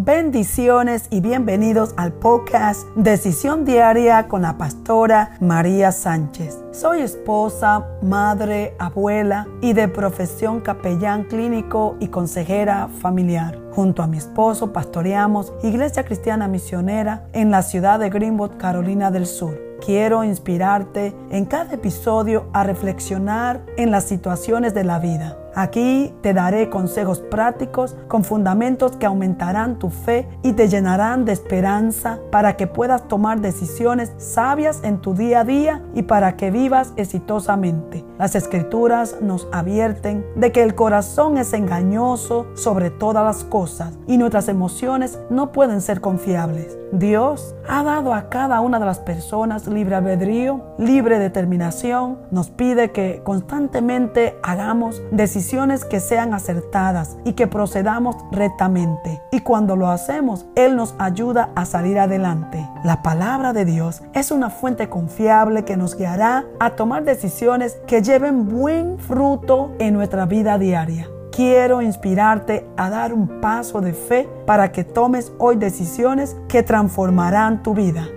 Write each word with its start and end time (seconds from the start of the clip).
Bendiciones 0.00 1.08
y 1.10 1.20
bienvenidos 1.20 1.92
al 1.96 2.12
podcast 2.12 2.86
Decisión 2.94 3.64
Diaria 3.64 4.28
con 4.28 4.42
la 4.42 4.56
pastora 4.56 5.32
María 5.40 5.90
Sánchez. 5.90 6.56
Soy 6.70 7.00
esposa, 7.00 7.84
madre, 8.00 8.76
abuela 8.78 9.48
y 9.60 9.72
de 9.72 9.88
profesión 9.88 10.60
capellán 10.60 11.24
clínico 11.24 11.96
y 11.98 12.06
consejera 12.06 12.86
familiar. 13.00 13.58
Junto 13.72 14.04
a 14.04 14.06
mi 14.06 14.18
esposo 14.18 14.72
pastoreamos 14.72 15.52
Iglesia 15.64 16.04
Cristiana 16.04 16.46
Misionera 16.46 17.24
en 17.32 17.50
la 17.50 17.62
ciudad 17.62 17.98
de 17.98 18.08
Greenwood, 18.08 18.52
Carolina 18.56 19.10
del 19.10 19.26
Sur. 19.26 19.58
Quiero 19.84 20.22
inspirarte 20.22 21.12
en 21.32 21.44
cada 21.44 21.74
episodio 21.74 22.48
a 22.52 22.62
reflexionar 22.62 23.66
en 23.76 23.90
las 23.90 24.04
situaciones 24.04 24.74
de 24.74 24.84
la 24.84 25.00
vida 25.00 25.36
Aquí 25.54 26.14
te 26.22 26.34
daré 26.34 26.70
consejos 26.70 27.20
prácticos 27.20 27.96
con 28.06 28.24
fundamentos 28.24 28.92
que 28.96 29.06
aumentarán 29.06 29.78
tu 29.78 29.90
fe 29.90 30.28
y 30.42 30.52
te 30.52 30.68
llenarán 30.68 31.24
de 31.24 31.32
esperanza 31.32 32.18
para 32.30 32.56
que 32.56 32.66
puedas 32.66 33.08
tomar 33.08 33.40
decisiones 33.40 34.12
sabias 34.18 34.80
en 34.84 34.98
tu 34.98 35.14
día 35.14 35.40
a 35.40 35.44
día 35.44 35.82
y 35.94 36.02
para 36.02 36.36
que 36.36 36.50
vivas 36.50 36.92
exitosamente. 36.96 38.04
Las 38.18 38.34
escrituras 38.34 39.16
nos 39.20 39.48
advierten 39.52 40.24
de 40.36 40.52
que 40.52 40.62
el 40.62 40.74
corazón 40.74 41.38
es 41.38 41.52
engañoso 41.52 42.46
sobre 42.54 42.90
todas 42.90 43.24
las 43.24 43.44
cosas 43.44 43.98
y 44.06 44.18
nuestras 44.18 44.48
emociones 44.48 45.18
no 45.30 45.52
pueden 45.52 45.80
ser 45.80 46.00
confiables. 46.00 46.78
Dios 46.92 47.54
ha 47.68 47.82
dado 47.82 48.14
a 48.14 48.30
cada 48.30 48.60
una 48.60 48.78
de 48.78 48.86
las 48.86 48.98
personas 48.98 49.66
libre 49.66 49.94
albedrío, 49.94 50.62
libre 50.78 51.18
determinación. 51.18 52.18
Nos 52.30 52.48
pide 52.48 52.92
que 52.92 53.20
constantemente 53.24 54.38
hagamos 54.42 55.02
decisiones 55.10 55.47
que 55.88 56.00
sean 56.00 56.34
acertadas 56.34 57.16
y 57.24 57.32
que 57.32 57.46
procedamos 57.46 58.16
rectamente. 58.30 59.22
Y 59.32 59.40
cuando 59.40 59.76
lo 59.76 59.88
hacemos, 59.88 60.44
Él 60.54 60.76
nos 60.76 60.94
ayuda 60.98 61.50
a 61.54 61.64
salir 61.64 61.98
adelante. 61.98 62.68
La 62.84 63.02
palabra 63.02 63.54
de 63.54 63.64
Dios 63.64 64.02
es 64.12 64.30
una 64.30 64.50
fuente 64.50 64.90
confiable 64.90 65.64
que 65.64 65.78
nos 65.78 65.96
guiará 65.96 66.44
a 66.60 66.70
tomar 66.70 67.04
decisiones 67.04 67.78
que 67.86 68.02
lleven 68.02 68.46
buen 68.46 68.98
fruto 68.98 69.72
en 69.78 69.94
nuestra 69.94 70.26
vida 70.26 70.58
diaria 70.58 71.08
quiero 71.30 71.82
inspirarte 71.82 72.66
a 72.76 72.90
dar 72.90 73.12
un 73.12 73.40
paso 73.40 73.80
de 73.80 73.92
fe 73.92 74.28
para 74.44 74.72
que 74.72 74.82
tomes 74.82 75.30
hoy 75.38 75.54
decisiones 75.54 76.36
que 76.48 76.64
transformarán 76.64 77.62
tu 77.62 77.74
vida. 77.74 78.08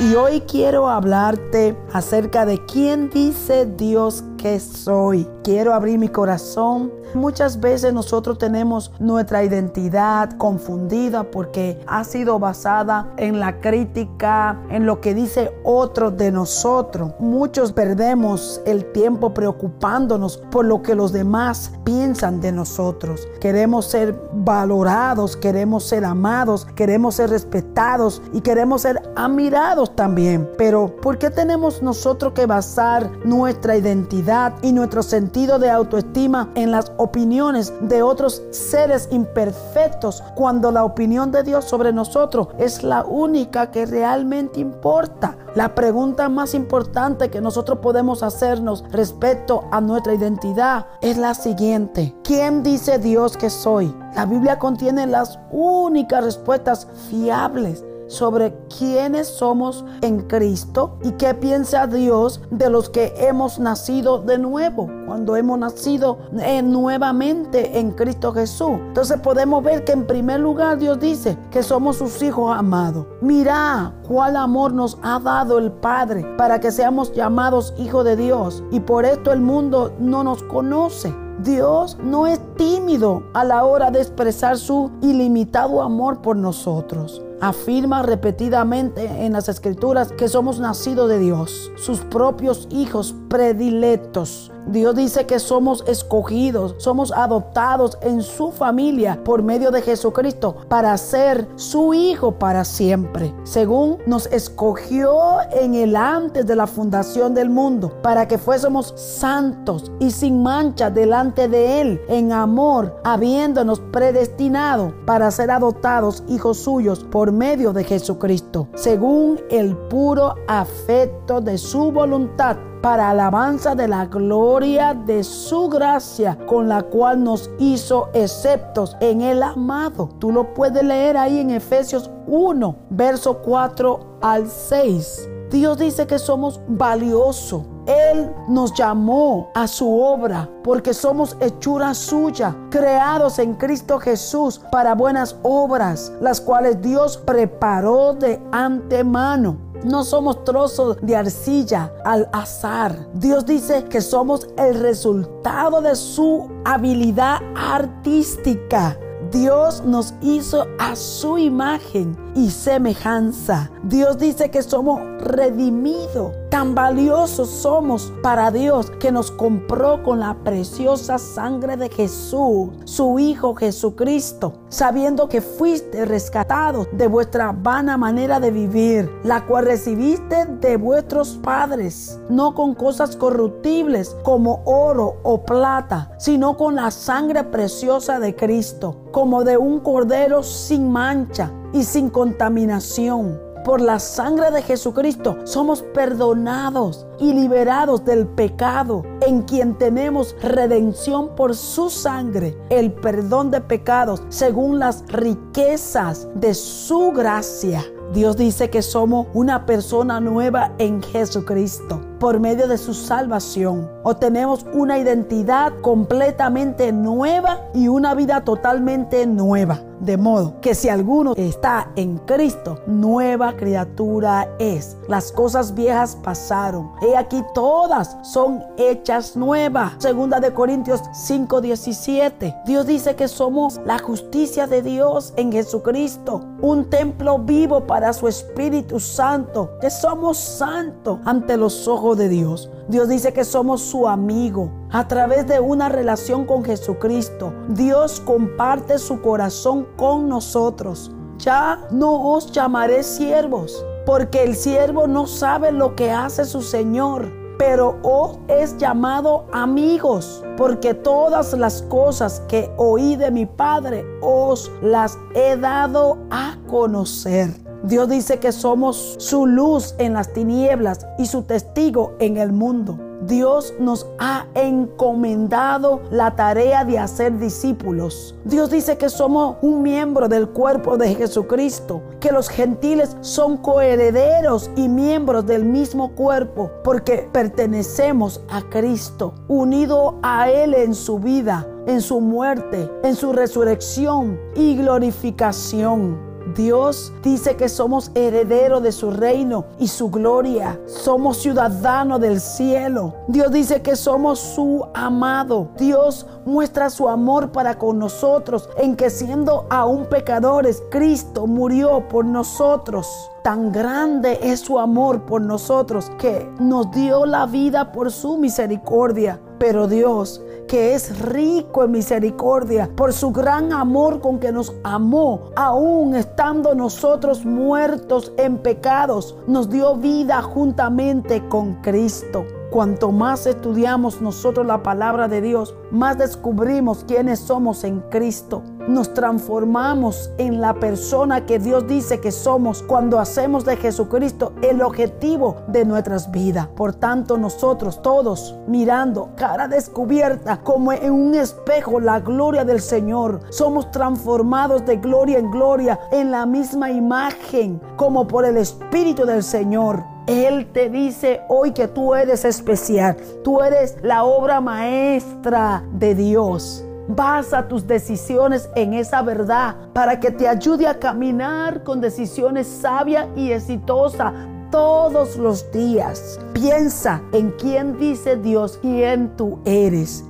Y 0.00 0.14
hoy 0.14 0.40
quiero 0.40 0.88
hablarte 0.88 1.76
acerca 1.92 2.46
de 2.46 2.64
quién 2.64 3.10
dice 3.10 3.66
Dios 3.66 4.24
que 4.38 4.58
soy. 4.58 5.28
Quiero 5.44 5.74
abrir 5.74 5.98
mi 5.98 6.08
corazón. 6.08 6.90
Muchas 7.14 7.60
veces 7.60 7.92
nosotros 7.92 8.38
tenemos 8.38 8.92
nuestra 8.98 9.42
identidad 9.44 10.30
confundida 10.38 11.24
porque 11.24 11.80
ha 11.86 12.04
sido 12.04 12.38
basada 12.38 13.12
en 13.16 13.40
la 13.40 13.60
crítica, 13.60 14.60
en 14.70 14.86
lo 14.86 15.00
que 15.00 15.14
dice 15.14 15.52
otro 15.64 16.10
de 16.10 16.30
nosotros. 16.30 17.12
Muchos 17.18 17.72
perdemos 17.72 18.60
el 18.66 18.90
tiempo 18.92 19.34
preocupándonos 19.34 20.38
por 20.50 20.64
lo 20.64 20.82
que 20.82 20.94
los 20.94 21.12
demás 21.12 21.72
piensan 21.84 22.40
de 22.40 22.52
nosotros. 22.52 23.28
Queremos 23.40 23.86
ser 23.86 24.18
valorados, 24.32 25.36
queremos 25.36 25.84
ser 25.84 26.04
amados, 26.04 26.66
queremos 26.74 27.16
ser 27.16 27.30
respetados 27.30 28.22
y 28.32 28.40
queremos 28.40 28.82
ser 28.82 29.02
admirados 29.16 29.94
también. 29.96 30.48
Pero 30.56 30.94
¿por 31.02 31.18
qué 31.18 31.30
tenemos 31.30 31.82
nosotros 31.82 32.32
que 32.32 32.46
basar 32.46 33.10
nuestra 33.24 33.76
identidad? 33.76 34.40
y 34.62 34.72
nuestro 34.72 35.02
sentido 35.02 35.58
de 35.58 35.70
autoestima 35.70 36.50
en 36.54 36.70
las 36.70 36.92
opiniones 37.00 37.72
de 37.80 38.02
otros 38.02 38.42
seres 38.50 39.08
imperfectos 39.10 40.22
cuando 40.34 40.70
la 40.70 40.84
opinión 40.84 41.32
de 41.32 41.42
Dios 41.42 41.64
sobre 41.64 41.92
nosotros 41.92 42.48
es 42.58 42.82
la 42.82 43.04
única 43.04 43.70
que 43.70 43.86
realmente 43.86 44.60
importa. 44.60 45.36
La 45.54 45.74
pregunta 45.74 46.28
más 46.28 46.54
importante 46.54 47.30
que 47.30 47.40
nosotros 47.40 47.78
podemos 47.78 48.22
hacernos 48.22 48.84
respecto 48.90 49.64
a 49.72 49.80
nuestra 49.80 50.14
identidad 50.14 50.86
es 51.00 51.16
la 51.16 51.34
siguiente. 51.34 52.14
¿Quién 52.22 52.62
dice 52.62 52.98
Dios 52.98 53.36
que 53.36 53.50
soy? 53.50 53.92
La 54.14 54.26
Biblia 54.26 54.58
contiene 54.58 55.06
las 55.06 55.38
únicas 55.50 56.22
respuestas 56.22 56.86
fiables 57.08 57.82
sobre 58.10 58.52
quiénes 58.76 59.28
somos 59.28 59.84
en 60.02 60.22
Cristo 60.22 60.98
y 61.02 61.12
qué 61.12 61.32
piensa 61.32 61.86
Dios 61.86 62.40
de 62.50 62.68
los 62.68 62.90
que 62.90 63.14
hemos 63.16 63.60
nacido 63.60 64.18
de 64.18 64.36
nuevo, 64.36 64.90
cuando 65.06 65.36
hemos 65.36 65.58
nacido 65.58 66.18
eh, 66.40 66.60
nuevamente 66.60 67.78
en 67.78 67.92
Cristo 67.92 68.32
Jesús. 68.32 68.72
Entonces 68.88 69.20
podemos 69.20 69.62
ver 69.62 69.84
que 69.84 69.92
en 69.92 70.06
primer 70.06 70.40
lugar 70.40 70.78
Dios 70.78 70.98
dice 70.98 71.38
que 71.52 71.62
somos 71.62 71.96
sus 71.96 72.20
hijos 72.22 72.52
amados. 72.56 73.06
Mira 73.20 73.94
cuál 74.06 74.36
amor 74.36 74.72
nos 74.72 74.98
ha 75.02 75.20
dado 75.20 75.58
el 75.58 75.70
Padre 75.70 76.24
para 76.36 76.58
que 76.58 76.72
seamos 76.72 77.12
llamados 77.12 77.72
hijos 77.78 78.04
de 78.04 78.16
Dios 78.16 78.64
y 78.72 78.80
por 78.80 79.04
esto 79.04 79.32
el 79.32 79.40
mundo 79.40 79.92
no 80.00 80.24
nos 80.24 80.42
conoce. 80.42 81.14
Dios 81.44 81.96
no 82.02 82.26
es 82.26 82.40
tímido 82.56 83.22
a 83.32 83.44
la 83.44 83.64
hora 83.64 83.90
de 83.90 84.00
expresar 84.00 84.58
su 84.58 84.90
ilimitado 85.00 85.80
amor 85.80 86.20
por 86.20 86.36
nosotros 86.36 87.22
afirma 87.40 88.02
repetidamente 88.02 89.24
en 89.24 89.32
las 89.32 89.48
escrituras 89.48 90.12
que 90.12 90.28
somos 90.28 90.60
nacidos 90.60 91.08
de 91.08 91.18
Dios, 91.18 91.72
sus 91.76 92.00
propios 92.00 92.68
hijos 92.70 93.14
predilectos. 93.30 94.52
Dios 94.66 94.94
dice 94.94 95.24
que 95.24 95.38
somos 95.38 95.82
escogidos, 95.86 96.74
somos 96.78 97.12
adoptados 97.12 97.96
en 98.02 98.22
su 98.22 98.50
familia 98.50 99.18
por 99.24 99.42
medio 99.42 99.70
de 99.70 99.80
Jesucristo 99.80 100.56
para 100.68 100.96
ser 100.98 101.48
su 101.56 101.94
hijo 101.94 102.32
para 102.32 102.64
siempre. 102.64 103.32
Según 103.44 103.98
nos 104.06 104.26
escogió 104.26 105.40
en 105.52 105.74
el 105.74 105.96
antes 105.96 106.46
de 106.46 106.56
la 106.56 106.66
fundación 106.66 107.32
del 107.32 107.48
mundo 107.48 108.00
para 108.02 108.28
que 108.28 108.36
fuésemos 108.36 108.92
santos 108.96 109.90
y 109.98 110.10
sin 110.10 110.42
mancha 110.42 110.90
delante 110.90 111.48
de 111.48 111.80
Él 111.80 112.00
en 112.08 112.32
amor, 112.32 113.00
habiéndonos 113.04 113.80
predestinado 113.92 114.92
para 115.06 115.30
ser 115.30 115.50
adoptados 115.50 116.22
hijos 116.28 116.58
suyos 116.58 117.04
por 117.10 117.32
medio 117.32 117.72
de 117.72 117.84
Jesucristo, 117.84 118.68
según 118.74 119.40
el 119.50 119.76
puro 119.76 120.34
afecto 120.48 121.40
de 121.40 121.56
su 121.56 121.92
voluntad 121.92 122.56
para 122.82 123.10
alabanza 123.10 123.74
de 123.74 123.88
la 123.88 124.06
gloria 124.06 124.94
de 124.94 125.22
su 125.24 125.68
gracia 125.68 126.38
con 126.46 126.68
la 126.68 126.82
cual 126.82 127.22
nos 127.22 127.50
hizo 127.58 128.08
exceptos 128.12 128.96
en 129.00 129.20
el 129.20 129.42
amado. 129.42 130.08
Tú 130.18 130.32
lo 130.32 130.54
puedes 130.54 130.82
leer 130.82 131.16
ahí 131.16 131.38
en 131.38 131.50
Efesios 131.50 132.10
1, 132.26 132.76
verso 132.90 133.38
4 133.38 134.18
al 134.20 134.48
6. 134.48 135.28
Dios 135.50 135.78
dice 135.78 136.06
que 136.06 136.18
somos 136.18 136.60
valiosos. 136.68 137.62
Él 137.86 138.30
nos 138.46 138.72
llamó 138.72 139.50
a 139.54 139.66
su 139.66 140.00
obra 140.00 140.48
porque 140.62 140.94
somos 140.94 141.36
hechura 141.40 141.92
suya, 141.94 142.54
creados 142.70 143.40
en 143.40 143.54
Cristo 143.54 143.98
Jesús 143.98 144.60
para 144.70 144.94
buenas 144.94 145.36
obras, 145.42 146.12
las 146.20 146.40
cuales 146.40 146.80
Dios 146.80 147.16
preparó 147.16 148.14
de 148.14 148.40
antemano 148.52 149.69
no 149.84 150.04
somos 150.04 150.44
trozos 150.44 150.98
de 151.00 151.16
arcilla 151.16 151.92
al 152.04 152.28
azar. 152.32 153.08
Dios 153.14 153.46
dice 153.46 153.84
que 153.84 154.00
somos 154.00 154.46
el 154.56 154.80
resultado 154.80 155.80
de 155.80 155.94
su 155.96 156.48
habilidad 156.64 157.38
artística. 157.56 158.98
Dios 159.30 159.82
nos 159.84 160.14
hizo 160.22 160.66
a 160.78 160.96
su 160.96 161.38
imagen 161.38 162.16
y 162.34 162.50
semejanza. 162.50 163.70
Dios 163.82 164.18
dice 164.18 164.50
que 164.50 164.62
somos 164.62 165.00
redimidos. 165.20 166.32
Tan 166.50 166.74
valiosos 166.74 167.48
somos 167.48 168.12
para 168.24 168.50
Dios 168.50 168.90
que 168.98 169.12
nos 169.12 169.30
compró 169.30 170.02
con 170.02 170.18
la 170.18 170.34
preciosa 170.42 171.16
sangre 171.18 171.76
de 171.76 171.88
Jesús, 171.88 172.70
su 172.84 173.20
Hijo 173.20 173.54
Jesucristo, 173.54 174.54
sabiendo 174.68 175.28
que 175.28 175.42
fuiste 175.42 176.04
rescatados 176.04 176.88
de 176.90 177.06
vuestra 177.06 177.52
vana 177.52 177.96
manera 177.96 178.40
de 178.40 178.50
vivir, 178.50 179.08
la 179.22 179.46
cual 179.46 179.66
recibiste 179.66 180.44
de 180.44 180.76
vuestros 180.76 181.38
padres, 181.40 182.18
no 182.28 182.52
con 182.54 182.74
cosas 182.74 183.14
corruptibles 183.14 184.16
como 184.24 184.62
oro 184.64 185.18
o 185.22 185.44
plata, 185.44 186.10
sino 186.18 186.56
con 186.56 186.74
la 186.74 186.90
sangre 186.90 187.44
preciosa 187.44 188.18
de 188.18 188.34
Cristo, 188.34 188.96
como 189.12 189.44
de 189.44 189.56
un 189.56 189.78
cordero 189.78 190.42
sin 190.42 190.90
mancha 190.90 191.52
y 191.72 191.84
sin 191.84 192.10
contaminación. 192.10 193.40
Por 193.64 193.82
la 193.82 193.98
sangre 193.98 194.50
de 194.50 194.62
Jesucristo 194.62 195.36
somos 195.44 195.82
perdonados 195.82 197.06
y 197.18 197.34
liberados 197.34 198.04
del 198.06 198.26
pecado, 198.26 199.04
en 199.20 199.42
quien 199.42 199.76
tenemos 199.76 200.34
redención 200.42 201.34
por 201.36 201.54
su 201.54 201.90
sangre, 201.90 202.56
el 202.70 202.90
perdón 202.92 203.50
de 203.50 203.60
pecados 203.60 204.22
según 204.30 204.78
las 204.78 205.04
riquezas 205.08 206.26
de 206.34 206.54
su 206.54 207.12
gracia. 207.12 207.84
Dios 208.14 208.36
dice 208.36 208.70
que 208.70 208.80
somos 208.80 209.26
una 209.34 209.66
persona 209.66 210.20
nueva 210.20 210.72
en 210.78 211.02
Jesucristo. 211.02 212.09
Por 212.20 212.38
medio 212.38 212.68
de 212.68 212.78
su 212.78 212.94
salvación. 212.94 213.90
Obtenemos 214.04 214.64
una 214.72 214.98
identidad 214.98 215.72
completamente 215.80 216.92
nueva 216.92 217.58
y 217.74 217.88
una 217.88 218.14
vida 218.14 218.44
totalmente 218.44 219.26
nueva. 219.26 219.80
De 220.00 220.16
modo 220.16 220.58
que 220.62 220.74
si 220.74 220.88
alguno 220.88 221.34
está 221.36 221.90
en 221.94 222.16
Cristo, 222.18 222.78
nueva 222.86 223.54
criatura 223.54 224.48
es. 224.58 224.96
Las 225.08 225.30
cosas 225.30 225.74
viejas 225.74 226.16
pasaron. 226.22 226.92
He 227.02 227.14
aquí 227.18 227.44
todas 227.52 228.16
son 228.22 228.64
hechas 228.78 229.36
nuevas. 229.36 229.92
Segunda 229.98 230.40
de 230.40 230.54
Corintios 230.54 231.02
5:17. 231.12 232.62
Dios 232.64 232.86
dice 232.86 233.14
que 233.14 233.28
somos 233.28 233.78
la 233.84 233.98
justicia 233.98 234.66
de 234.66 234.80
Dios 234.80 235.34
en 235.36 235.52
Jesucristo. 235.52 236.46
Un 236.62 236.88
templo 236.88 237.38
vivo 237.38 237.86
para 237.86 238.14
su 238.14 238.26
Espíritu 238.26 239.00
Santo. 239.00 239.72
Que 239.82 239.90
somos 239.90 240.38
santos 240.38 241.18
ante 241.26 241.58
los 241.58 241.86
ojos 241.86 242.09
de 242.14 242.28
Dios. 242.28 242.70
Dios 242.88 243.08
dice 243.08 243.32
que 243.32 243.44
somos 243.44 243.82
su 243.82 244.08
amigo. 244.08 244.70
A 244.90 245.08
través 245.08 245.46
de 245.46 245.60
una 245.60 245.88
relación 245.88 246.44
con 246.44 246.64
Jesucristo, 246.64 247.52
Dios 247.68 248.20
comparte 248.20 248.98
su 248.98 249.20
corazón 249.20 249.86
con 249.96 250.28
nosotros. 250.28 251.10
Ya 251.38 251.86
no 251.90 252.32
os 252.32 252.52
llamaré 252.52 253.02
siervos, 253.02 253.84
porque 254.04 254.42
el 254.42 254.56
siervo 254.56 255.06
no 255.06 255.26
sabe 255.26 255.72
lo 255.72 255.94
que 255.96 256.10
hace 256.10 256.44
su 256.44 256.60
Señor, 256.60 257.32
pero 257.58 257.98
os 258.02 258.38
es 258.48 258.76
llamado 258.76 259.46
amigos, 259.52 260.44
porque 260.56 260.94
todas 260.94 261.52
las 261.52 261.82
cosas 261.82 262.40
que 262.48 262.70
oí 262.76 263.16
de 263.16 263.30
mi 263.30 263.46
Padre 263.46 264.04
os 264.20 264.70
las 264.82 265.18
he 265.34 265.56
dado 265.56 266.18
a 266.30 266.56
conocer. 266.68 267.69
Dios 267.82 268.08
dice 268.08 268.38
que 268.38 268.52
somos 268.52 269.16
su 269.18 269.46
luz 269.46 269.94
en 269.98 270.12
las 270.12 270.32
tinieblas 270.32 271.06
y 271.18 271.26
su 271.26 271.42
testigo 271.42 272.14
en 272.18 272.36
el 272.36 272.52
mundo. 272.52 272.98
Dios 273.22 273.74
nos 273.78 274.06
ha 274.18 274.46
encomendado 274.54 276.00
la 276.10 276.36
tarea 276.36 276.84
de 276.84 276.98
hacer 276.98 277.38
discípulos. 277.38 278.34
Dios 278.44 278.70
dice 278.70 278.96
que 278.96 279.08
somos 279.08 279.56
un 279.62 279.82
miembro 279.82 280.28
del 280.28 280.48
cuerpo 280.48 280.96
de 280.96 281.14
Jesucristo, 281.14 282.02
que 282.18 282.32
los 282.32 282.48
gentiles 282.48 283.16
son 283.20 283.58
coherederos 283.58 284.70
y 284.74 284.88
miembros 284.88 285.46
del 285.46 285.64
mismo 285.64 286.12
cuerpo, 286.12 286.70
porque 286.82 287.28
pertenecemos 287.32 288.40
a 288.50 288.62
Cristo, 288.62 289.34
unido 289.48 290.18
a 290.22 290.50
Él 290.50 290.74
en 290.74 290.94
su 290.94 291.18
vida, 291.18 291.66
en 291.86 292.00
su 292.00 292.20
muerte, 292.20 292.90
en 293.02 293.14
su 293.16 293.32
resurrección 293.32 294.38
y 294.54 294.76
glorificación. 294.76 296.29
Dios 296.54 297.12
dice 297.22 297.56
que 297.56 297.68
somos 297.68 298.10
herederos 298.14 298.82
de 298.82 298.92
su 298.92 299.10
reino 299.10 299.64
y 299.78 299.88
su 299.88 300.10
gloria. 300.10 300.80
Somos 300.86 301.38
ciudadanos 301.38 302.20
del 302.20 302.40
cielo. 302.40 303.14
Dios 303.28 303.50
dice 303.52 303.82
que 303.82 303.96
somos 303.96 304.38
su 304.38 304.86
amado. 304.94 305.68
Dios 305.78 306.26
muestra 306.44 306.90
su 306.90 307.08
amor 307.08 307.52
para 307.52 307.78
con 307.78 307.98
nosotros 307.98 308.68
en 308.76 308.96
que 308.96 309.10
siendo 309.10 309.66
aún 309.70 310.06
pecadores, 310.06 310.82
Cristo 310.90 311.46
murió 311.46 312.08
por 312.08 312.24
nosotros. 312.24 313.30
Tan 313.42 313.72
grande 313.72 314.38
es 314.42 314.60
su 314.60 314.78
amor 314.78 315.22
por 315.22 315.40
nosotros 315.40 316.10
que 316.18 316.50
nos 316.58 316.90
dio 316.90 317.24
la 317.24 317.46
vida 317.46 317.92
por 317.92 318.10
su 318.12 318.36
misericordia. 318.36 319.40
Pero 319.58 319.88
Dios 319.88 320.42
que 320.70 320.94
es 320.94 321.18
rico 321.18 321.82
en 321.82 321.90
misericordia, 321.90 322.88
por 322.94 323.12
su 323.12 323.32
gran 323.32 323.72
amor 323.72 324.20
con 324.20 324.38
que 324.38 324.52
nos 324.52 324.72
amó, 324.84 325.50
aún 325.56 326.14
estando 326.14 326.76
nosotros 326.76 327.44
muertos 327.44 328.32
en 328.36 328.56
pecados, 328.56 329.34
nos 329.48 329.68
dio 329.68 329.96
vida 329.96 330.40
juntamente 330.42 331.42
con 331.48 331.74
Cristo. 331.82 332.46
Cuanto 332.70 333.10
más 333.10 333.48
estudiamos 333.48 334.20
nosotros 334.20 334.64
la 334.64 334.84
palabra 334.84 335.26
de 335.26 335.40
Dios, 335.40 335.74
más 335.90 336.16
descubrimos 336.18 337.04
quiénes 337.04 337.40
somos 337.40 337.82
en 337.82 337.98
Cristo. 338.10 338.62
Nos 338.86 339.12
transformamos 339.12 340.30
en 340.38 340.60
la 340.60 340.74
persona 340.74 341.46
que 341.46 341.58
Dios 341.58 341.88
dice 341.88 342.20
que 342.20 342.30
somos 342.30 342.84
cuando 342.84 343.18
hacemos 343.18 343.64
de 343.64 343.76
Jesucristo 343.76 344.52
el 344.62 344.82
objetivo 344.82 345.56
de 345.66 345.84
nuestras 345.84 346.30
vidas. 346.30 346.68
Por 346.68 346.94
tanto, 346.94 347.36
nosotros 347.36 348.02
todos 348.02 348.54
mirando 348.68 349.30
cara 349.36 349.66
descubierta 349.66 350.60
como 350.62 350.92
en 350.92 351.12
un 351.12 351.34
espejo 351.34 351.98
la 351.98 352.20
gloria 352.20 352.64
del 352.64 352.80
Señor, 352.80 353.40
somos 353.50 353.90
transformados 353.90 354.86
de 354.86 354.96
gloria 354.96 355.40
en 355.40 355.50
gloria 355.50 355.98
en 356.12 356.30
la 356.30 356.46
misma 356.46 356.92
imagen 356.92 357.80
como 357.96 358.28
por 358.28 358.44
el 358.44 358.56
Espíritu 358.56 359.26
del 359.26 359.42
Señor. 359.42 360.04
Él 360.26 360.70
te 360.72 360.88
dice 360.88 361.40
hoy 361.48 361.72
que 361.72 361.88
tú 361.88 362.14
eres 362.14 362.44
especial, 362.44 363.16
tú 363.42 363.60
eres 363.62 363.96
la 364.02 364.24
obra 364.24 364.60
maestra 364.60 365.82
de 365.92 366.14
Dios. 366.14 366.84
Basa 367.08 367.66
tus 367.66 367.86
decisiones 367.86 368.68
en 368.76 368.94
esa 368.94 369.22
verdad 369.22 369.74
para 369.92 370.20
que 370.20 370.30
te 370.30 370.46
ayude 370.46 370.86
a 370.86 370.98
caminar 370.98 371.82
con 371.82 372.00
decisiones 372.00 372.68
sabias 372.68 373.26
y 373.34 373.50
exitosas 373.50 374.32
todos 374.70 375.36
los 375.36 375.70
días. 375.72 376.38
Piensa 376.52 377.20
en 377.32 377.50
quién 377.52 377.98
dice 377.98 378.36
Dios, 378.36 378.78
quién 378.80 379.36
tú 379.36 379.58
eres. 379.64 380.24